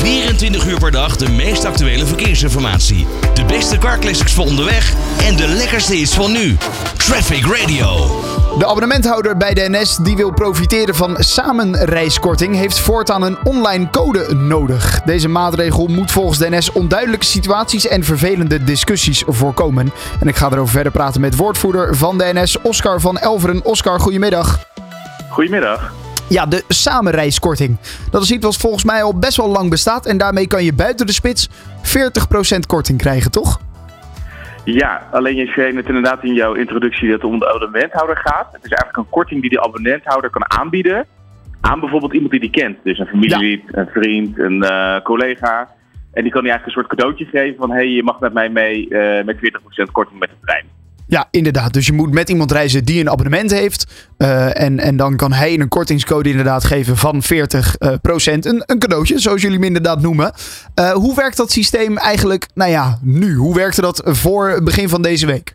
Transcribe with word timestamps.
24 0.00 0.66
uur 0.66 0.78
per 0.78 0.90
dag 0.90 1.16
de 1.16 1.30
meest 1.30 1.64
actuele 1.64 2.06
verkeersinformatie. 2.06 3.06
De 3.34 3.44
beste 3.44 3.78
carclassics 3.78 4.34
voor 4.34 4.44
onderweg 4.44 4.94
en 5.22 5.36
de 5.36 5.48
lekkerste 5.48 5.94
hits 5.94 6.14
van 6.14 6.32
nu. 6.32 6.56
Traffic 6.96 7.46
Radio. 7.46 8.20
De 8.58 8.66
abonnementhouder 8.66 9.36
bij 9.36 9.54
de 9.54 9.68
NS 9.68 9.96
die 9.96 10.16
wil 10.16 10.32
profiteren 10.32 10.94
van 10.94 11.16
samenreiskorting 11.18 12.54
heeft 12.54 12.78
voortaan 12.78 13.22
een 13.22 13.38
online 13.44 13.90
code 13.90 14.34
nodig. 14.34 15.00
Deze 15.04 15.28
maatregel 15.28 15.86
moet 15.86 16.10
volgens 16.10 16.38
de 16.38 16.50
NS 16.50 16.72
onduidelijke 16.72 17.26
situaties 17.26 17.86
en 17.86 18.04
vervelende 18.04 18.64
discussies 18.64 19.22
voorkomen. 19.26 19.92
En 20.20 20.28
ik 20.28 20.36
ga 20.36 20.46
erover 20.50 20.72
verder 20.72 20.92
praten 20.92 21.20
met 21.20 21.36
woordvoerder 21.36 21.96
van 21.96 22.18
de 22.18 22.30
NS, 22.32 22.60
Oscar 22.60 23.00
van 23.00 23.18
Elveren. 23.18 23.64
Oscar, 23.64 24.00
goedemiddag. 24.00 24.58
Goedemiddag. 25.28 25.99
Ja, 26.30 26.46
de 26.46 26.64
samenreiskorting. 26.68 27.76
Dat 28.10 28.22
is 28.22 28.30
iets 28.30 28.44
wat 28.44 28.56
volgens 28.56 28.84
mij 28.84 29.02
al 29.02 29.18
best 29.18 29.36
wel 29.36 29.48
lang 29.48 29.70
bestaat. 29.70 30.06
En 30.06 30.18
daarmee 30.18 30.46
kan 30.46 30.64
je 30.64 30.72
buiten 30.72 31.06
de 31.06 31.12
spits 31.12 31.48
40% 31.48 31.52
korting 32.66 32.98
krijgen, 32.98 33.30
toch? 33.30 33.60
Ja, 34.64 35.08
alleen 35.12 35.36
je 35.36 35.46
zei 35.46 35.76
het 35.76 35.86
inderdaad 35.86 36.24
in 36.24 36.34
jouw 36.34 36.54
introductie 36.54 37.10
dat 37.10 37.22
het 37.22 37.30
om 37.30 37.38
de 37.38 37.48
abonnementhouder 37.48 38.16
gaat. 38.16 38.46
Het 38.52 38.64
is 38.64 38.70
eigenlijk 38.70 38.96
een 38.96 39.08
korting 39.10 39.40
die 39.40 39.50
de 39.50 39.62
abonnementhouder 39.62 40.30
kan 40.30 40.50
aanbieden 40.50 41.06
aan 41.60 41.80
bijvoorbeeld 41.80 42.12
iemand 42.12 42.30
die 42.30 42.40
die 42.40 42.50
kent. 42.50 42.78
Dus 42.84 42.98
een 42.98 43.06
familielid, 43.06 43.62
een 43.66 43.88
vriend, 43.88 44.38
een 44.38 44.62
eh, 44.62 45.00
collega. 45.02 45.68
En 46.12 46.22
die 46.22 46.32
kan 46.32 46.42
die 46.42 46.50
eigenlijk 46.50 46.64
een 46.66 46.72
soort 46.72 46.86
cadeautje 46.86 47.24
geven 47.24 47.56
van... 47.56 47.70
hé, 47.70 47.76
hey, 47.76 47.88
je 47.88 48.02
mag 48.02 48.20
met 48.20 48.32
mij 48.32 48.48
mee 48.48 48.88
uh, 48.88 49.24
met 49.24 49.36
40% 49.36 49.40
korting 49.92 50.18
met 50.18 50.28
de 50.28 50.36
trein. 50.44 50.64
Ja, 51.10 51.28
inderdaad. 51.30 51.72
Dus 51.72 51.86
je 51.86 51.92
moet 51.92 52.12
met 52.12 52.28
iemand 52.28 52.52
reizen 52.52 52.84
die 52.84 53.00
een 53.00 53.10
abonnement 53.10 53.50
heeft. 53.50 54.08
Uh, 54.18 54.62
en, 54.62 54.78
en 54.78 54.96
dan 54.96 55.16
kan 55.16 55.32
hij 55.32 55.60
een 55.60 55.68
kortingscode 55.68 56.28
inderdaad 56.28 56.64
geven 56.64 56.96
van 56.96 57.14
40%. 57.14 57.26
Uh, 57.28 57.94
procent. 58.02 58.46
een, 58.46 58.62
een 58.66 58.78
cadeautje, 58.78 59.18
zoals 59.18 59.42
jullie 59.42 59.56
hem 59.56 59.66
inderdaad 59.66 60.02
noemen. 60.02 60.32
Uh, 60.80 60.90
hoe 60.90 61.16
werkt 61.16 61.36
dat 61.36 61.50
systeem 61.50 61.96
eigenlijk, 61.96 62.48
nou 62.54 62.70
ja, 62.70 62.98
nu? 63.02 63.34
Hoe 63.34 63.54
werkte 63.54 63.80
dat 63.80 64.02
voor 64.04 64.48
het 64.48 64.64
begin 64.64 64.88
van 64.88 65.02
deze 65.02 65.26
week? 65.26 65.54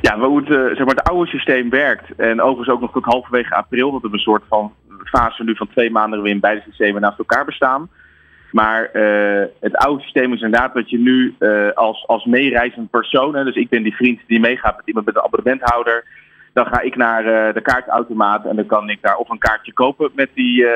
Ja, 0.00 0.18
hoe 0.18 0.38
het, 0.38 0.76
zeg 0.76 0.86
maar, 0.86 0.94
het 0.94 1.10
oude 1.10 1.30
systeem 1.30 1.70
werkt. 1.70 2.14
En 2.16 2.40
overigens 2.40 2.68
ook 2.68 2.80
nog 2.80 2.92
tot 2.92 3.04
halverwege 3.04 3.54
april. 3.54 3.92
Dat 3.92 4.02
we 4.02 4.08
een 4.12 4.18
soort 4.18 4.42
van 4.48 4.72
fase 5.04 5.44
nu 5.44 5.56
van 5.56 5.68
twee 5.68 5.90
maanden 5.90 6.18
waarin 6.18 6.40
beide 6.40 6.62
systemen 6.66 7.00
naast 7.00 7.18
elkaar 7.18 7.44
bestaan. 7.44 7.88
Maar 8.52 8.90
uh, 8.92 9.44
het 9.60 9.76
oude 9.76 10.02
systeem 10.02 10.32
is 10.32 10.40
inderdaad 10.40 10.74
dat 10.74 10.90
je 10.90 10.98
nu 10.98 11.34
uh, 11.38 11.72
als, 11.72 12.06
als 12.06 12.24
meereizend 12.24 12.90
persoon, 12.90 13.34
hè, 13.34 13.44
dus 13.44 13.54
ik 13.54 13.68
ben 13.68 13.82
die 13.82 13.96
vriend 13.96 14.20
die 14.26 14.40
meegaat 14.40 14.76
met 14.76 14.86
iemand 14.86 15.06
met 15.06 15.16
een 15.16 15.22
abonnementhouder, 15.22 16.04
dan 16.52 16.66
ga 16.66 16.80
ik 16.80 16.96
naar 16.96 17.24
uh, 17.24 17.54
de 17.54 17.60
kaartautomaat 17.60 18.44
en 18.44 18.56
dan 18.56 18.66
kan 18.66 18.90
ik 18.90 18.98
daar 19.00 19.16
of 19.16 19.28
een 19.30 19.38
kaartje 19.38 19.72
kopen 19.72 20.10
met 20.14 20.28
die, 20.34 20.66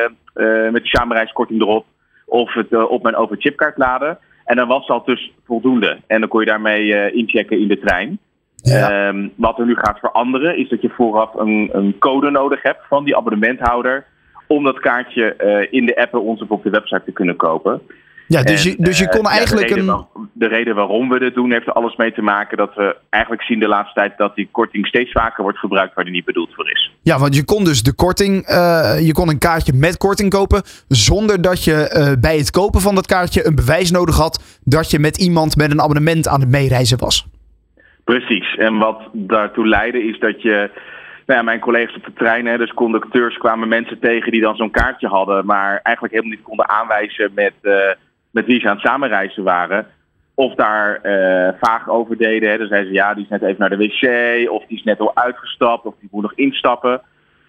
met 0.70 0.82
die 0.82 0.96
samenreiskorting 0.96 1.60
erop, 1.60 1.86
of 2.26 2.54
het 2.54 2.86
op 2.86 3.02
mijn 3.02 3.16
overchipkaart 3.16 3.76
laden. 3.76 4.18
En 4.44 4.56
dan 4.56 4.68
was 4.68 4.86
dat 4.86 5.06
dus 5.06 5.32
voldoende. 5.46 5.98
En 6.06 6.20
dan 6.20 6.28
kon 6.28 6.40
je 6.40 6.46
daarmee 6.46 7.12
inchecken 7.12 7.60
in 7.60 7.68
de 7.68 7.78
trein. 7.78 8.18
Ja. 8.56 9.08
Um, 9.08 9.32
wat 9.36 9.58
er 9.58 9.66
nu 9.66 9.76
gaat 9.76 9.98
veranderen 9.98 10.56
is 10.56 10.68
dat 10.68 10.82
je 10.82 10.88
vooraf 10.88 11.34
een, 11.34 11.68
een 11.72 11.98
code 11.98 12.30
nodig 12.30 12.62
hebt 12.62 12.82
van 12.88 13.04
die 13.04 13.16
abonnementhouder 13.16 14.04
om 14.52 14.64
dat 14.64 14.80
kaartje 14.80 15.34
uh, 15.44 15.78
in 15.80 15.86
de 15.86 15.96
app 15.96 16.14
ons 16.14 16.44
op 16.48 16.62
de 16.62 16.70
website 16.70 17.02
te 17.04 17.12
kunnen 17.12 17.36
kopen. 17.36 17.80
Ja, 18.26 18.42
dus, 18.42 18.62
je, 18.62 18.74
dus 18.78 18.98
je 18.98 19.08
kon 19.08 19.24
uh, 19.24 19.36
eigenlijk 19.36 19.68
ja, 19.68 19.74
de 19.74 19.80
reden, 19.80 20.06
een. 20.14 20.28
De 20.32 20.46
reden 20.46 20.74
waarom 20.74 21.08
we 21.08 21.18
dit 21.18 21.34
doen 21.34 21.52
heeft 21.52 21.66
er 21.66 21.72
alles 21.72 21.96
mee 21.96 22.12
te 22.12 22.22
maken 22.22 22.56
dat 22.56 22.74
we 22.74 22.96
eigenlijk 23.10 23.42
zien 23.42 23.58
de 23.58 23.68
laatste 23.68 24.00
tijd 24.00 24.12
dat 24.16 24.34
die 24.34 24.48
korting 24.50 24.86
steeds 24.86 25.12
vaker 25.12 25.42
wordt 25.42 25.58
gebruikt 25.58 25.94
waar 25.94 26.04
die 26.04 26.12
niet 26.12 26.24
bedoeld 26.24 26.54
voor 26.54 26.70
is. 26.70 26.92
Ja, 27.02 27.18
want 27.18 27.36
je 27.36 27.44
kon 27.44 27.64
dus 27.64 27.82
de 27.82 27.94
korting, 27.94 28.48
uh, 28.48 29.06
je 29.06 29.12
kon 29.12 29.28
een 29.28 29.38
kaartje 29.38 29.72
met 29.72 29.96
korting 29.96 30.30
kopen 30.30 30.62
zonder 30.88 31.42
dat 31.42 31.64
je 31.64 32.16
bij 32.20 32.36
het 32.36 32.50
kopen 32.50 32.80
van 32.80 32.94
dat 32.94 33.06
kaartje 33.06 33.46
een 33.46 33.54
bewijs 33.54 33.90
nodig 33.90 34.16
had 34.16 34.60
dat 34.64 34.90
je 34.90 34.98
met 34.98 35.16
iemand 35.16 35.56
met 35.56 35.70
een 35.70 35.80
abonnement 35.80 36.28
aan 36.28 36.40
het 36.40 36.50
meereizen 36.50 36.98
was. 36.98 37.26
Precies, 38.04 38.56
en 38.56 38.78
wat 38.78 39.00
daartoe 39.12 39.68
leidde 39.68 40.02
is 40.02 40.18
dat 40.18 40.42
je 40.42 40.70
nou 41.26 41.44
mijn 41.44 41.60
collega's 41.60 41.96
op 41.96 42.04
de 42.04 42.12
trein, 42.12 42.46
hè, 42.46 42.58
dus 42.58 42.74
conducteurs, 42.74 43.36
kwamen 43.36 43.68
mensen 43.68 43.98
tegen 43.98 44.32
die 44.32 44.40
dan 44.40 44.56
zo'n 44.56 44.70
kaartje 44.70 45.08
hadden, 45.08 45.46
maar 45.46 45.80
eigenlijk 45.82 46.14
helemaal 46.14 46.36
niet 46.36 46.46
konden 46.46 46.68
aanwijzen 46.68 47.30
met, 47.34 47.54
uh, 47.62 47.90
met 48.30 48.46
wie 48.46 48.60
ze 48.60 48.68
aan 48.68 48.76
het 48.76 48.86
samenreizen 48.86 49.42
waren. 49.42 49.86
Of 50.34 50.54
daar 50.54 51.00
uh, 51.02 51.48
vaag 51.60 51.88
over 51.88 52.16
deden. 52.16 52.50
Hè. 52.50 52.58
Dan 52.58 52.66
zeiden 52.66 52.88
ze 52.88 52.94
ja, 52.94 53.14
die 53.14 53.24
is 53.24 53.30
net 53.30 53.42
even 53.42 53.56
naar 53.58 53.70
de 53.70 53.76
wc, 53.76 54.50
of 54.50 54.66
die 54.66 54.76
is 54.76 54.84
net 54.84 55.00
al 55.00 55.16
uitgestapt, 55.16 55.84
of 55.84 55.94
die 56.00 56.08
moet 56.12 56.22
nog 56.22 56.34
instappen. 56.34 57.00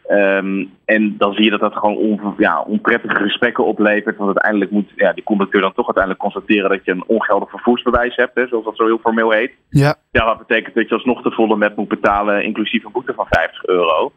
Um, 0.09 0.74
en 0.86 1.16
dan 1.18 1.34
zie 1.34 1.44
je 1.44 1.50
dat 1.50 1.59
dat 1.59 1.74
gewoon 1.75 1.97
on, 1.97 2.34
ja, 2.38 2.62
onprettige 2.62 3.16
gesprekken 3.16 3.66
oplevert. 3.66 4.18
Want 4.18 4.30
uiteindelijk 4.30 4.72
moet 4.72 4.91
ja, 4.96 5.14
die 5.14 5.24
conducteur 5.24 5.62
dan 5.62 5.74
toch 5.74 5.86
uiteindelijk 5.86 6.24
constateren 6.24 6.69
dat 6.69 6.86
je 6.86 6.91
een 6.91 7.08
ongeldig 7.08 7.50
vervoersbewijs 7.50 8.16
hebt, 8.16 8.36
hè, 8.36 8.47
zoals 8.47 8.66
dat 8.66 8.75
zo 8.75 8.86
heel 8.86 8.97
formeel 8.97 9.31
heet. 9.31 9.52
Ja. 9.69 9.96
ja, 10.12 10.25
dat 10.25 10.47
betekent 10.47 10.75
dat 10.75 10.90
je 10.90 10.96
alsnog 10.96 11.22
de 11.22 11.31
volle 11.31 11.58
met 11.58 11.75
moet 11.75 11.88
betalen, 11.88 12.44
inclusief 12.44 12.86
een 12.86 12.91
boete 12.91 13.14
van 13.14 13.25
50 13.30 13.66
euro. 13.66 14.12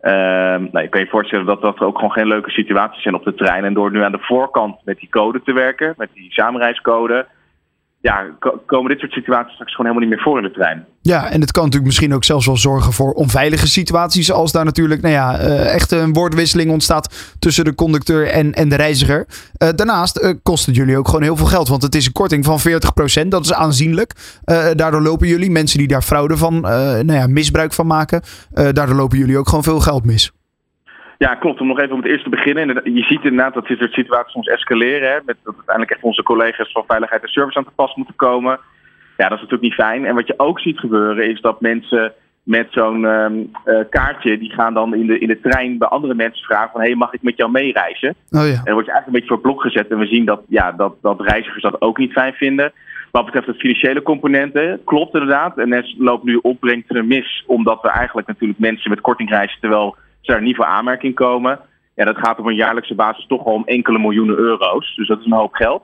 Um, 0.00 0.68
nou, 0.72 0.82
je 0.82 0.88
kan 0.88 1.00
je 1.00 1.06
voorstellen 1.06 1.46
dat 1.46 1.60
dat 1.60 1.80
ook 1.80 1.96
gewoon 1.96 2.12
geen 2.12 2.26
leuke 2.26 2.50
situaties 2.50 3.02
zijn 3.02 3.14
op 3.14 3.24
de 3.24 3.34
trein. 3.34 3.64
En 3.64 3.74
door 3.74 3.90
nu 3.90 4.02
aan 4.02 4.12
de 4.12 4.18
voorkant 4.20 4.76
met 4.84 4.98
die 4.98 5.08
code 5.08 5.42
te 5.42 5.52
werken, 5.52 5.94
met 5.96 6.08
die 6.12 6.32
samenreiscode, 6.32 7.26
ja, 8.06 8.26
komen 8.66 8.90
dit 8.90 8.98
soort 8.98 9.12
situaties 9.12 9.54
straks 9.54 9.74
gewoon 9.74 9.86
helemaal 9.90 10.08
niet 10.08 10.16
meer 10.16 10.24
voor 10.24 10.36
in 10.36 10.42
de 10.42 10.50
trein. 10.50 10.84
Ja, 11.00 11.30
en 11.30 11.40
het 11.40 11.50
kan 11.50 11.62
natuurlijk 11.62 11.86
misschien 11.86 12.14
ook 12.14 12.24
zelfs 12.24 12.46
wel 12.46 12.56
zorgen 12.56 12.92
voor 12.92 13.12
onveilige 13.12 13.68
situaties. 13.68 14.32
Als 14.32 14.52
daar 14.52 14.64
natuurlijk 14.64 15.02
nou 15.02 15.14
ja, 15.14 15.40
uh, 15.40 15.74
echt 15.74 15.90
een 15.90 16.12
woordwisseling 16.12 16.70
ontstaat 16.70 17.34
tussen 17.38 17.64
de 17.64 17.74
conducteur 17.74 18.26
en, 18.28 18.52
en 18.52 18.68
de 18.68 18.76
reiziger. 18.76 19.26
Uh, 19.62 19.68
daarnaast 19.74 20.18
uh, 20.18 20.32
kost 20.42 20.66
het 20.66 20.76
jullie 20.76 20.98
ook 20.98 21.06
gewoon 21.06 21.22
heel 21.22 21.36
veel 21.36 21.46
geld. 21.46 21.68
Want 21.68 21.82
het 21.82 21.94
is 21.94 22.06
een 22.06 22.12
korting 22.12 22.44
van 22.44 22.60
40%. 23.24 23.28
Dat 23.28 23.44
is 23.44 23.52
aanzienlijk. 23.52 24.12
daardoor 24.74 25.02
lopen 25.02 25.28
jullie, 25.28 25.50
mensen 25.50 25.78
die 25.78 25.88
daar 25.88 26.02
fraude 26.02 26.36
van, 26.36 26.60
nou 26.60 27.12
ja, 27.12 27.26
misbruik 27.26 27.72
van 27.72 27.86
maken. 27.86 28.22
daardoor 28.50 28.96
lopen 28.96 29.18
jullie 29.18 29.38
ook 29.38 29.48
gewoon 29.48 29.64
veel 29.64 29.80
geld 29.80 30.04
mis. 30.04 30.35
Ja, 31.18 31.34
klopt. 31.34 31.60
Om 31.60 31.66
nog 31.66 31.80
even 31.80 31.94
om 31.94 32.02
het 32.02 32.10
eerst 32.10 32.24
te 32.24 32.30
beginnen. 32.30 32.80
Je 32.94 33.04
ziet 33.04 33.24
inderdaad 33.24 33.54
dat 33.54 33.66
dit 33.66 33.78
soort 33.78 33.92
situaties 33.92 34.32
soms 34.32 34.46
escaleren. 34.46 35.10
Hè, 35.10 35.18
met 35.24 35.36
dat 35.42 35.54
uiteindelijk 35.54 35.90
echt 35.90 36.02
onze 36.02 36.22
collega's 36.22 36.72
van 36.72 36.84
Veiligheid 36.86 37.22
en 37.22 37.28
Service 37.28 37.58
aan 37.58 37.64
te 37.64 37.70
pas 37.74 37.94
moeten 37.94 38.16
komen. 38.16 38.58
Ja, 39.16 39.28
dat 39.28 39.38
is 39.38 39.42
natuurlijk 39.44 39.62
niet 39.62 39.86
fijn. 39.86 40.04
En 40.04 40.14
wat 40.14 40.26
je 40.26 40.34
ook 40.38 40.60
ziet 40.60 40.78
gebeuren 40.78 41.30
is 41.30 41.40
dat 41.40 41.60
mensen 41.60 42.12
met 42.42 42.66
zo'n 42.70 43.04
um, 43.04 43.50
uh, 43.64 43.78
kaartje, 43.90 44.38
die 44.38 44.50
gaan 44.50 44.74
dan 44.74 44.94
in 44.94 45.06
de, 45.06 45.18
in 45.18 45.28
de 45.28 45.40
trein 45.40 45.78
bij 45.78 45.88
andere 45.88 46.14
mensen 46.14 46.44
vragen 46.44 46.70
van 46.70 46.80
hé, 46.80 46.86
hey, 46.86 46.96
mag 46.96 47.12
ik 47.12 47.22
met 47.22 47.36
jou 47.36 47.50
meereizen? 47.50 48.14
Oh 48.30 48.46
ja. 48.46 48.52
En 48.52 48.64
dan 48.64 48.74
word 48.74 48.86
je 48.86 48.92
eigenlijk 48.92 49.06
een 49.06 49.12
beetje 49.12 49.28
voor 49.28 49.40
blok 49.40 49.62
gezet. 49.62 49.88
En 49.88 49.98
we 49.98 50.06
zien 50.06 50.24
dat, 50.24 50.40
ja, 50.48 50.72
dat, 50.72 50.94
dat 51.02 51.20
reizigers 51.20 51.62
dat 51.62 51.80
ook 51.80 51.98
niet 51.98 52.12
fijn 52.12 52.32
vinden. 52.32 52.72
Wat 53.10 53.24
betreft 53.24 53.46
de 53.46 53.54
financiële 53.54 54.02
componenten, 54.02 54.80
klopt 54.84 55.14
inderdaad. 55.14 55.56
NS 55.56 55.94
loopt 55.98 56.24
nu 56.24 56.38
opbrengsten 56.42 57.06
mis, 57.06 57.44
omdat 57.46 57.82
we 57.82 57.88
eigenlijk 57.88 58.26
natuurlijk 58.26 58.58
mensen 58.58 58.90
met 58.90 59.00
korting 59.00 59.30
reizen, 59.30 59.60
terwijl 59.60 59.96
ze 60.26 60.40
niet 60.40 60.56
voor 60.56 60.64
aanmerking 60.64 61.14
komen. 61.14 61.60
Ja, 61.94 62.04
dat 62.04 62.18
gaat 62.18 62.38
op 62.38 62.46
een 62.46 62.54
jaarlijkse 62.54 62.94
basis 62.94 63.26
toch 63.26 63.44
al 63.44 63.52
om 63.52 63.64
enkele 63.64 63.98
miljoenen 63.98 64.36
euro's. 64.36 64.96
Dus 64.96 65.08
dat 65.08 65.18
is 65.18 65.24
een 65.24 65.32
hoop 65.32 65.54
geld. 65.54 65.82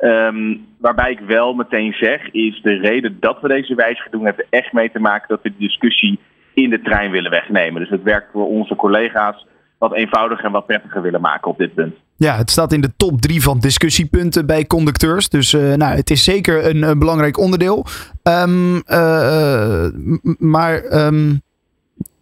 Um, 0.00 0.66
waarbij 0.78 1.10
ik 1.10 1.20
wel 1.26 1.54
meteen 1.54 1.92
zeg, 1.92 2.30
is 2.30 2.60
de 2.62 2.74
reden 2.74 3.16
dat 3.20 3.40
we 3.40 3.48
deze 3.48 3.74
wijziging 3.74 4.12
doen, 4.12 4.24
heeft 4.24 4.38
er 4.38 4.46
echt 4.50 4.72
mee 4.72 4.90
te 4.90 5.00
maken 5.00 5.28
dat 5.28 5.42
we 5.42 5.50
de 5.50 5.66
discussie 5.66 6.18
in 6.54 6.70
de 6.70 6.82
trein 6.82 7.10
willen 7.10 7.30
wegnemen. 7.30 7.80
Dus 7.80 7.90
het 7.90 8.02
werkt 8.02 8.32
voor 8.32 8.46
onze 8.46 8.76
collega's 8.76 9.46
wat 9.78 9.94
eenvoudiger 9.94 10.44
en 10.44 10.52
wat 10.52 10.66
prettiger 10.66 11.02
willen 11.02 11.20
maken 11.20 11.50
op 11.50 11.58
dit 11.58 11.74
punt. 11.74 11.94
Ja, 12.16 12.36
het 12.36 12.50
staat 12.50 12.72
in 12.72 12.80
de 12.80 12.96
top 12.96 13.20
drie 13.20 13.42
van 13.42 13.58
discussiepunten 13.58 14.46
bij 14.46 14.66
conducteurs. 14.66 15.28
Dus 15.28 15.52
uh, 15.52 15.74
nou, 15.74 15.96
het 15.96 16.10
is 16.10 16.24
zeker 16.24 16.66
een, 16.66 16.98
belangrijk 16.98 17.38
onderdeel. 17.38 17.86
Um, 18.22 18.82
maar 20.38 20.84
um, 21.06 21.40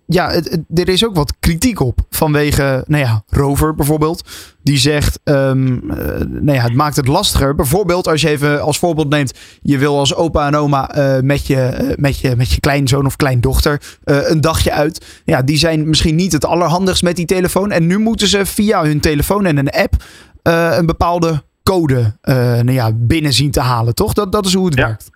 ja, 0.06 0.30
het, 0.30 0.50
het, 0.50 0.78
er 0.78 0.88
is 0.88 1.04
ook 1.04 1.14
wat 1.14 1.34
kritiek 1.40 1.80
op 1.80 2.00
vanwege, 2.10 2.84
nou 2.86 3.04
ja, 3.04 3.22
Rover 3.28 3.74
bijvoorbeeld. 3.74 4.28
Die 4.62 4.78
zegt, 4.78 5.20
um, 5.24 5.90
uh, 5.90 5.96
nou 6.28 6.52
ja, 6.52 6.62
het 6.62 6.74
maakt 6.74 6.96
het 6.96 7.06
lastiger. 7.06 7.54
Bijvoorbeeld 7.54 8.08
als 8.08 8.20
je 8.20 8.28
even 8.28 8.62
als 8.62 8.78
voorbeeld 8.78 9.08
neemt, 9.08 9.38
je 9.62 9.78
wil 9.78 9.98
als 9.98 10.14
opa 10.14 10.46
en 10.46 10.54
oma 10.54 10.96
uh, 10.96 11.20
met, 11.22 11.46
je, 11.46 11.78
uh, 11.80 11.96
met, 11.96 12.18
je, 12.18 12.36
met 12.36 12.52
je 12.52 12.60
kleinzoon 12.60 13.06
of 13.06 13.16
kleindochter 13.16 13.82
een 14.04 14.40
dagje 14.40 14.72
uit. 14.72 15.04
Ja, 15.24 15.42
die 15.42 15.58
zijn 15.58 15.88
misschien 15.88 16.14
niet 16.14 16.32
het 16.32 16.44
allerhandigst 16.44 17.02
met 17.02 17.16
die 17.16 17.26
telefoon. 17.26 17.70
En 17.70 17.86
nu 17.86 17.98
moeten 17.98 18.28
ze 18.28 18.46
via 18.46 18.84
hun 18.84 19.00
telefoon 19.00 19.46
en 19.46 19.56
een 19.56 19.70
app 19.70 19.94
een 20.78 20.86
bepaalde 20.86 21.42
code 21.62 22.16
nou 22.22 22.72
ja, 22.72 22.92
binnen 22.94 23.32
zien 23.32 23.50
te 23.50 23.60
halen, 23.60 23.94
toch? 23.94 24.12
Dat, 24.12 24.32
dat 24.32 24.46
is 24.46 24.54
hoe 24.54 24.66
het 24.66 24.74
ja. 24.78 24.86
werkt. 24.86 25.10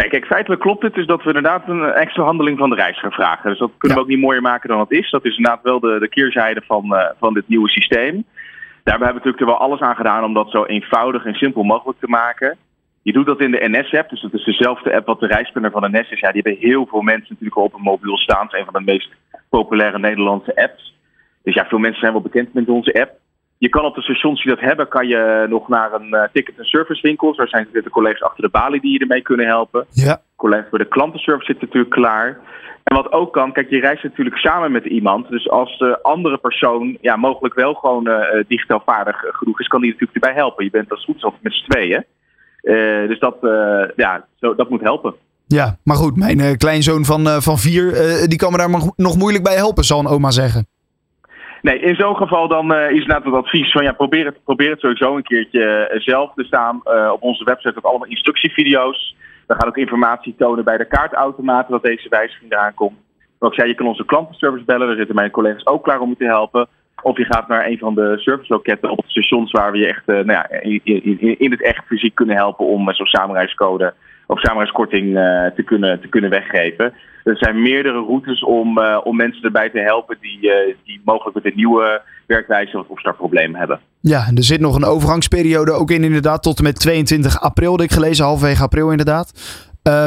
Nee, 0.00 0.08
kijk, 0.08 0.26
feitelijk 0.26 0.60
klopt 0.60 0.82
het. 0.82 0.94
Dus 0.94 1.06
dat 1.06 1.22
we 1.22 1.26
inderdaad 1.26 1.68
een 1.68 1.84
extra 1.84 2.22
handeling 2.22 2.58
van 2.58 2.70
de 2.70 2.76
reiziger 2.76 3.12
vragen. 3.12 3.50
Dus 3.50 3.58
dat 3.58 3.70
kunnen 3.78 3.98
ja. 3.98 4.02
we 4.02 4.08
ook 4.08 4.14
niet 4.14 4.24
mooier 4.24 4.42
maken 4.42 4.68
dan 4.68 4.80
het 4.80 4.90
is. 4.90 5.10
Dat 5.10 5.24
is 5.24 5.36
inderdaad 5.36 5.62
wel 5.62 5.80
de, 5.80 5.98
de 5.98 6.08
keerzijde 6.08 6.62
van, 6.66 6.84
uh, 6.92 7.04
van 7.18 7.34
dit 7.34 7.48
nieuwe 7.48 7.68
systeem. 7.68 8.24
Daarbij 8.84 9.06
hebben 9.06 9.08
we 9.08 9.12
natuurlijk 9.14 9.40
er 9.40 9.46
wel 9.46 9.58
alles 9.58 9.80
aan 9.80 9.96
gedaan 9.96 10.24
om 10.24 10.34
dat 10.34 10.50
zo 10.50 10.64
eenvoudig 10.64 11.24
en 11.24 11.34
simpel 11.34 11.62
mogelijk 11.62 11.98
te 11.98 12.08
maken. 12.08 12.56
Je 13.02 13.12
doet 13.12 13.26
dat 13.26 13.40
in 13.40 13.50
de 13.50 13.68
NS-app, 13.68 14.10
dus 14.10 14.20
dat 14.20 14.34
is 14.34 14.44
dezelfde 14.44 14.94
app 14.94 15.06
wat 15.06 15.20
de 15.20 15.26
reisplanner 15.26 15.70
van 15.70 15.82
de 15.82 15.98
NS 15.98 16.10
is. 16.10 16.20
Ja, 16.20 16.32
die 16.32 16.42
hebben 16.42 16.68
heel 16.68 16.86
veel 16.86 17.00
mensen 17.00 17.28
natuurlijk 17.28 17.56
op 17.56 17.74
een 17.74 17.90
mobiel 17.90 18.16
staan. 18.16 18.42
Het 18.44 18.52
is 18.52 18.58
een 18.58 18.72
van 18.72 18.84
de 18.84 18.92
meest 18.92 19.08
populaire 19.48 19.98
Nederlandse 19.98 20.56
apps. 20.56 20.94
Dus 21.42 21.54
ja, 21.54 21.66
veel 21.66 21.78
mensen 21.78 22.00
zijn 22.00 22.12
wel 22.12 22.22
bekend 22.22 22.54
met 22.54 22.68
onze 22.68 23.00
app. 23.00 23.12
Je 23.58 23.68
kan 23.68 23.84
op 23.84 23.94
de 23.94 24.02
stations 24.02 24.42
die 24.42 24.54
dat 24.54 24.64
hebben, 24.64 24.88
kan 24.88 25.06
je 25.06 25.46
nog 25.48 25.68
naar 25.68 25.92
een 25.92 26.08
uh, 26.14 26.22
ticket- 26.32 26.58
en 26.58 26.64
servicewinkel. 26.64 27.34
Daar 27.34 27.48
zijn 27.48 27.68
de 27.72 27.90
collega's 27.90 28.22
achter 28.22 28.42
de 28.42 28.48
balie 28.48 28.80
die 28.80 28.92
je 28.92 28.98
ermee 28.98 29.22
kunnen 29.22 29.46
helpen. 29.46 29.86
Ja. 29.90 30.20
Collega's 30.36 30.68
voor 30.68 30.78
de 30.78 30.88
klantenservice 30.88 31.46
zitten 31.46 31.66
natuurlijk 31.66 31.94
klaar. 31.94 32.40
En 32.84 32.96
wat 32.96 33.12
ook 33.12 33.32
kan, 33.32 33.52
kijk, 33.52 33.70
je 33.70 33.80
reist 33.80 34.02
natuurlijk 34.02 34.36
samen 34.36 34.72
met 34.72 34.84
iemand. 34.84 35.28
Dus 35.28 35.50
als 35.50 35.78
de 35.78 36.02
andere 36.02 36.38
persoon 36.38 36.98
ja, 37.00 37.16
mogelijk 37.16 37.54
wel 37.54 37.74
gewoon 37.74 38.08
uh, 38.08 38.18
digitaal 38.48 38.82
vaardig 38.84 39.16
genoeg 39.16 39.60
is, 39.60 39.66
kan 39.66 39.80
die 39.80 39.90
natuurlijk 39.90 40.24
erbij 40.24 40.40
helpen. 40.40 40.64
Je 40.64 40.70
bent 40.70 40.90
als 40.90 41.04
goed 41.04 41.22
altijd 41.22 41.42
met 41.42 41.52
z'n 41.52 41.70
tweeën. 41.70 42.04
Uh, 42.62 43.08
dus 43.08 43.18
dat, 43.18 43.36
ja, 43.96 44.26
zo, 44.40 44.54
dat 44.54 44.70
moet 44.70 44.80
helpen. 44.80 45.14
Ja, 45.46 45.76
maar 45.84 45.96
goed, 45.96 46.16
mijn 46.16 46.56
kleinzoon 46.56 47.04
van, 47.04 47.26
van 47.42 47.58
vier, 47.58 47.92
die 48.28 48.38
kan 48.38 48.52
me 48.52 48.58
daar 48.58 48.92
nog 48.96 49.16
moeilijk 49.16 49.44
bij 49.44 49.54
helpen, 49.54 49.84
zal 49.84 49.98
een 49.98 50.06
oma 50.06 50.30
zeggen. 50.30 50.66
Nee, 51.62 51.78
in 51.78 51.94
zo'n 51.94 52.16
geval 52.16 52.48
dan 52.48 52.72
uh, 52.72 52.90
is 52.90 53.06
het 53.06 53.24
advies 53.24 53.72
van 53.72 53.84
ja, 53.84 53.92
probeer 53.92 54.24
het, 54.24 54.44
probeer 54.44 54.70
het 54.70 54.80
sowieso 54.80 55.16
een 55.16 55.22
keertje 55.22 55.94
zelf 56.04 56.32
te 56.34 56.44
staan. 56.44 56.80
Uh, 56.84 57.10
op 57.12 57.22
onze 57.22 57.44
website 57.44 57.78
ook 57.78 57.84
allemaal 57.84 58.08
instructievideo's. 58.08 59.16
We 59.46 59.54
gaan 59.54 59.68
ook 59.68 59.76
informatie 59.76 60.34
tonen 60.38 60.64
bij 60.64 60.76
de 60.76 60.84
kaartautomaten 60.84 61.70
dat 61.70 61.82
deze 61.82 62.08
wijziging 62.08 62.52
eraan 62.52 62.74
komt. 62.74 62.98
Zoals 63.38 63.54
ik 63.54 63.58
zei, 63.58 63.70
je 63.70 63.76
kan 63.76 63.86
onze 63.86 64.04
klantenservice 64.04 64.64
bellen. 64.64 64.86
Daar 64.86 64.96
zitten 64.96 65.14
mijn 65.14 65.30
collega's 65.30 65.66
ook 65.66 65.82
klaar 65.82 66.00
om 66.00 66.08
je 66.08 66.16
te 66.16 66.24
helpen. 66.24 66.68
Of 67.02 67.16
je 67.16 67.24
gaat 67.24 67.48
naar 67.48 67.66
een 67.66 67.78
van 67.78 67.94
de 67.94 68.18
serviceloketten 68.18 68.90
op 68.90 68.96
de 68.98 69.10
stations 69.10 69.52
waar 69.52 69.72
we 69.72 69.78
je 69.78 69.86
echt 69.86 70.06
nou 70.06 70.26
ja, 70.26 70.50
in, 70.50 70.80
in, 70.84 71.38
in, 71.38 71.50
het 71.50 71.62
echt 71.62 71.84
fysiek 71.86 72.14
kunnen 72.14 72.36
helpen 72.36 72.66
om 72.66 72.92
zo'n 72.92 73.06
samenreiscode 73.06 73.94
of 74.26 74.40
samenreiskorting 74.40 75.06
uh, 75.06 75.46
te, 75.54 75.62
kunnen, 75.64 76.00
te 76.00 76.08
kunnen 76.08 76.30
weggeven. 76.30 76.92
Er 77.24 77.36
zijn 77.36 77.62
meerdere 77.62 77.98
routes 77.98 78.44
om, 78.44 78.78
uh, 78.78 79.00
om 79.04 79.16
mensen 79.16 79.42
erbij 79.42 79.70
te 79.70 79.78
helpen 79.78 80.16
die, 80.20 80.38
uh, 80.42 80.74
die 80.84 81.00
mogelijk 81.04 81.34
met 81.34 81.44
een 81.44 81.56
nieuwe 81.56 82.02
werkwijze 82.26 82.78
of 82.78 82.88
opstartproblemen 82.88 83.58
hebben. 83.58 83.80
Ja, 84.00 84.26
er 84.34 84.44
zit 84.44 84.60
nog 84.60 84.76
een 84.76 84.84
overgangsperiode 84.84 85.72
ook 85.72 85.90
in 85.90 86.04
inderdaad 86.04 86.42
tot 86.42 86.58
en 86.58 86.64
met 86.64 86.80
22 86.80 87.40
april, 87.40 87.76
dat 87.76 87.86
ik 87.86 87.92
gelezen, 87.92 88.24
halverwege 88.24 88.62
april 88.62 88.90
inderdaad. 88.90 89.32
Uh, 89.88 90.06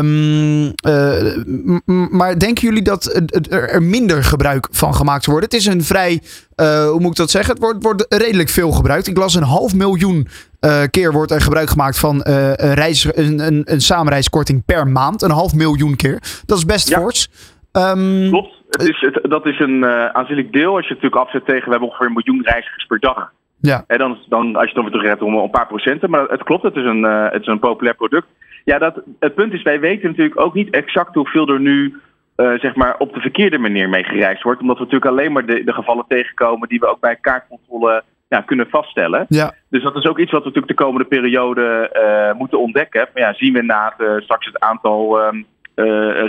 maar 2.10 2.40
denken 2.40 2.68
jullie 2.68 2.82
dat 2.82 3.22
er 3.50 3.84
minder 3.84 4.24
gebruik 4.24 4.68
van 4.72 4.96
gemaakt 4.96 5.26
wordt? 5.26 5.46
Het 5.46 5.54
is 5.54 5.66
een 5.66 5.84
vrij, 5.84 6.22
hoe 6.56 7.00
moet 7.00 7.12
ik 7.12 7.16
dat 7.16 7.32
zeggen? 7.32 7.54
Het 7.54 7.64
wordt, 7.64 7.84
wordt 7.84 8.06
redelijk 8.10 8.50
veel 8.50 8.72
gebruikt. 8.72 9.08
Ik 9.08 9.18
las 9.18 9.36
een 9.36 9.44
half 9.44 9.76
miljoen 9.76 10.28
uh, 10.66 10.84
keer 10.92 11.12
wordt 11.12 11.32
er 11.32 11.42
gebruik 11.42 11.70
gemaakt 11.70 12.00
van 12.00 12.20
een, 12.24 12.74
reis, 12.74 13.18
een, 13.18 13.40
een, 13.40 13.62
een 13.66 13.82
samenreiskorting 13.82 14.66
per 14.66 14.88
maand. 14.88 15.22
Een 15.22 15.32
half 15.32 15.54
miljoen 15.54 15.96
keer. 15.96 16.20
Dat 16.46 16.58
is 16.58 16.66
best 16.66 16.90
ja. 16.90 17.00
fors. 17.00 17.30
Um, 17.72 18.30
Klopt. 18.30 18.58
Het 18.70 18.90
is, 18.90 19.02
het, 19.02 19.20
dat 19.30 19.46
is 19.46 19.60
een 19.60 19.86
aanzienlijk 19.86 20.52
deel. 20.52 20.76
Als 20.76 20.88
je 20.88 20.94
het 20.94 21.02
natuurlijk 21.02 21.22
afzet 21.22 21.46
tegen, 21.46 21.66
we 21.66 21.72
hebben 21.72 21.88
ongeveer 21.88 22.08
een 22.08 22.14
miljoen 22.14 22.44
reizigers 22.44 22.86
per 22.86 23.00
dag. 23.00 23.32
Ja. 23.62 23.84
En 23.88 23.98
dan, 23.98 24.18
dan, 24.28 24.56
als 24.56 24.72
je 24.72 24.74
het 24.74 24.82
weer 24.82 24.92
terug 24.92 25.08
hebt 25.08 25.22
om 25.22 25.36
een 25.36 25.50
paar 25.50 25.68
procenten. 25.68 26.10
Maar 26.10 26.28
het 26.28 26.44
klopt, 26.44 26.64
het 26.64 26.76
is 26.76 26.86
een, 26.86 27.04
het 27.04 27.42
is 27.42 27.48
een 27.48 27.60
populair 27.60 27.96
product. 27.96 28.28
Ja, 28.66 28.78
dat, 28.78 29.02
het 29.20 29.36
punt 29.36 29.54
is, 29.54 29.62
wij 29.62 29.80
weten 29.80 30.10
natuurlijk 30.10 30.40
ook 30.40 30.54
niet 30.54 30.70
exact 30.70 31.16
hoeveel 31.16 31.48
er 31.48 31.60
nu 31.60 32.02
uh, 32.40 32.60
zeg 32.60 32.76
maar 32.76 32.96
op 32.98 33.14
de 33.14 33.20
verkeerde 33.20 33.58
manier 33.58 33.90
mee 33.90 34.04
gereisd 34.04 34.44
wordt. 34.44 34.62
Omdat 34.62 34.78
we 34.78 34.84
natuurlijk 34.84 35.12
alleen 35.12 35.32
maar 35.32 35.46
de, 35.46 35.64
de 35.64 35.74
gevallen 35.74 36.06
tegenkomen 36.08 36.70
die 36.70 36.80
we 36.80 36.88
ook 36.88 37.00
bij 37.00 37.16
kaartcontrole 37.16 38.04
ja, 38.30 38.42
kunnen 38.42 38.70
vaststellen. 38.70 39.26
Ja. 39.30 39.54
Dus 39.70 39.84
dat 39.84 39.96
is 39.96 40.06
ook 40.06 40.20
iets 40.20 40.32
wat 40.32 40.44
we 40.44 40.48
natuurlijk 40.48 40.78
de 40.78 40.84
komende 40.84 41.08
periode 41.08 41.90
uh, 41.94 42.38
moeten 42.40 42.60
ontdekken. 42.60 43.08
Maar 43.14 43.24
ja, 43.24 43.34
zien 43.34 43.54
we 43.54 43.62
na 43.62 43.94
uh, 43.98 44.22
straks 44.22 44.46
het 44.46 44.60
aantal 44.60 45.22
um, 45.22 45.46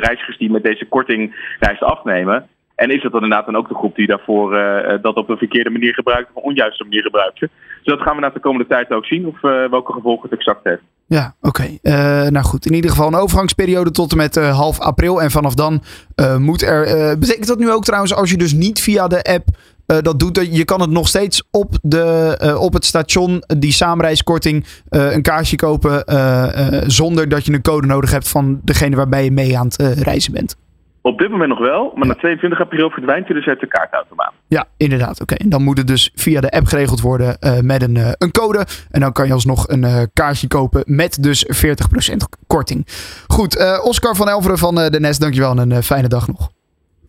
reizigers 0.00 0.38
die 0.38 0.50
met 0.50 0.62
deze 0.62 0.86
korting 0.88 1.54
reis 1.58 1.82
afnemen. 1.82 2.48
En 2.74 2.90
is 2.90 3.02
dat 3.02 3.12
dan 3.12 3.22
inderdaad 3.22 3.46
dan 3.46 3.56
ook 3.56 3.68
de 3.68 3.74
groep 3.74 3.96
die 3.96 4.06
daarvoor 4.06 4.56
uh, 4.56 5.02
dat 5.02 5.16
op 5.16 5.28
een 5.28 5.36
verkeerde 5.36 5.70
manier 5.70 5.94
gebruikt 5.94 6.30
of 6.30 6.36
een 6.36 6.48
onjuiste 6.48 6.84
manier 6.84 7.02
gebruikt? 7.02 7.40
Dus 7.40 7.50
dat 7.82 8.00
gaan 8.00 8.14
we 8.14 8.20
na 8.20 8.30
de 8.30 8.40
komende 8.40 8.66
tijd 8.66 8.90
ook 8.90 9.06
zien 9.06 9.26
of 9.26 9.42
uh, 9.42 9.70
welke 9.70 9.92
gevolgen 9.92 10.22
het 10.30 10.38
exact 10.38 10.64
heeft. 10.64 10.82
Ja, 11.06 11.34
oké. 11.40 11.48
Okay. 11.48 11.78
Uh, 11.82 12.30
nou 12.30 12.44
goed, 12.44 12.66
in 12.66 12.74
ieder 12.74 12.90
geval 12.90 13.06
een 13.06 13.14
overgangsperiode 13.14 13.90
tot 13.90 14.10
en 14.10 14.16
met 14.16 14.34
half 14.34 14.80
april. 14.80 15.22
En 15.22 15.30
vanaf 15.30 15.54
dan 15.54 15.82
moet 16.38 16.62
er. 16.62 17.18
betekent 17.18 17.46
dat 17.46 17.58
nu 17.58 17.70
ook 17.70 17.84
trouwens, 17.84 18.14
als 18.14 18.30
je 18.30 18.36
dus 18.36 18.52
niet 18.52 18.80
via 18.80 19.08
de 19.08 19.22
app 19.22 19.44
dat 20.02 20.18
doet, 20.18 20.48
je 20.50 20.64
kan 20.64 20.80
het 20.80 20.90
nog 20.90 21.08
steeds 21.08 21.42
op, 21.50 21.78
de, 21.82 22.56
op 22.60 22.72
het 22.72 22.84
station, 22.84 23.42
die 23.58 23.72
samenreiskorting, 23.72 24.66
een 24.88 25.22
kaartje 25.22 25.56
kopen 25.56 26.04
zonder 26.90 27.28
dat 27.28 27.46
je 27.46 27.52
een 27.52 27.62
code 27.62 27.86
nodig 27.86 28.10
hebt 28.10 28.28
van 28.28 28.60
degene 28.64 28.96
waarbij 28.96 29.24
je 29.24 29.32
mee 29.32 29.58
aan 29.58 29.66
het 29.66 30.02
reizen 30.02 30.32
bent. 30.32 30.56
Op 31.02 31.18
dit 31.18 31.30
moment 31.30 31.48
nog 31.48 31.58
wel, 31.58 31.92
maar 31.94 32.06
ja. 32.06 32.12
na 32.12 32.18
22 32.18 32.60
april 32.60 32.90
verdwijnt 32.90 33.26
hij 33.26 33.36
dus 33.36 33.46
uit 33.46 33.60
de 33.60 33.66
kaartautomaat. 33.66 34.32
Ja, 34.48 34.66
inderdaad. 34.76 35.20
Oké, 35.20 35.22
okay. 35.22 35.38
En 35.38 35.48
dan 35.48 35.62
moet 35.62 35.78
het 35.78 35.86
dus 35.86 36.10
via 36.14 36.40
de 36.40 36.50
app 36.50 36.66
geregeld 36.66 37.00
worden 37.00 37.36
uh, 37.40 37.60
met 37.60 37.82
een, 37.82 37.94
uh, 37.94 38.10
een 38.18 38.30
code. 38.30 38.66
En 38.90 39.00
dan 39.00 39.12
kan 39.12 39.26
je 39.26 39.32
alsnog 39.32 39.68
een 39.68 39.82
uh, 39.82 40.02
kaartje 40.12 40.48
kopen 40.48 40.82
met 40.86 41.22
dus 41.22 41.46
40% 41.46 41.50
korting. 42.46 42.86
Goed, 43.26 43.82
Oscar 43.82 44.16
van 44.16 44.28
Elveren 44.28 44.58
van 44.58 44.74
de 44.74 45.00
Nest, 45.00 45.20
dankjewel 45.20 45.56
en 45.56 45.70
een 45.70 45.82
fijne 45.82 46.08
dag 46.08 46.26
nog. 46.26 46.50